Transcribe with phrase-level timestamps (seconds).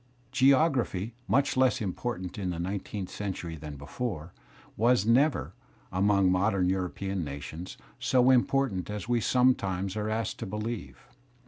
[0.31, 4.33] Geography, much less important in the nineteenth century than before,
[4.75, 5.53] was never,
[5.91, 11.07] among modem European nations, so important as we sometimes are asked to believe.